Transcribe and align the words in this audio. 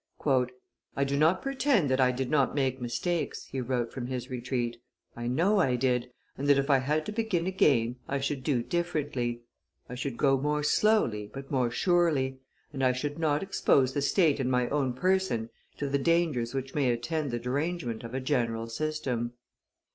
"I 0.95 1.03
do 1.05 1.15
not 1.15 1.43
pretend 1.43 1.87
that 1.91 2.01
I 2.01 2.11
did 2.11 2.31
not 2.31 2.55
make 2.55 2.81
mistakes," 2.81 3.45
he 3.45 3.61
wrote 3.61 3.93
from 3.93 4.07
his 4.07 4.31
retreat; 4.31 4.81
"I 5.15 5.27
know 5.27 5.59
I 5.59 5.75
did, 5.75 6.09
and 6.35 6.47
that 6.49 6.57
if 6.57 6.71
I 6.71 6.79
had 6.79 7.05
to 7.05 7.11
begin 7.11 7.45
again 7.45 7.97
I 8.07 8.19
should 8.19 8.43
do 8.43 8.63
differently. 8.63 9.43
I 9.87 9.93
should 9.93 10.17
go 10.17 10.39
more 10.39 10.63
slowly 10.63 11.29
but 11.31 11.51
more 11.51 11.69
surely, 11.69 12.39
and 12.73 12.83
I 12.83 12.93
should 12.93 13.19
not 13.19 13.43
expose 13.43 13.93
the 13.93 14.01
state 14.01 14.39
and 14.39 14.49
my 14.49 14.67
own 14.69 14.93
person 14.95 15.51
to 15.77 15.87
the 15.87 15.99
dangers 15.99 16.55
which 16.55 16.73
may 16.73 16.89
attend 16.89 17.29
the 17.29 17.37
derangement 17.37 18.03
of 18.03 18.15
a 18.15 18.19
general 18.19 18.65
system." 18.69 19.33